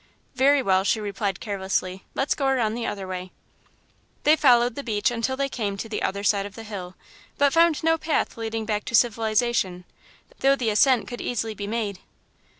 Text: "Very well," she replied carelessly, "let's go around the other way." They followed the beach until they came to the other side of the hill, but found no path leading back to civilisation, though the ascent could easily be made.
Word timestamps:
"Very 0.33 0.63
well," 0.63 0.83
she 0.83 0.99
replied 0.99 1.39
carelessly, 1.39 2.05
"let's 2.15 2.33
go 2.33 2.47
around 2.47 2.73
the 2.73 2.87
other 2.87 3.07
way." 3.07 3.31
They 4.23 4.35
followed 4.35 4.73
the 4.73 4.81
beach 4.81 5.11
until 5.11 5.37
they 5.37 5.47
came 5.47 5.77
to 5.77 5.87
the 5.87 6.01
other 6.01 6.23
side 6.23 6.47
of 6.47 6.55
the 6.55 6.63
hill, 6.63 6.95
but 7.37 7.53
found 7.53 7.83
no 7.83 7.99
path 7.99 8.35
leading 8.35 8.65
back 8.65 8.83
to 8.85 8.95
civilisation, 8.95 9.85
though 10.39 10.55
the 10.55 10.71
ascent 10.71 11.07
could 11.07 11.21
easily 11.21 11.53
be 11.53 11.67
made. 11.67 11.99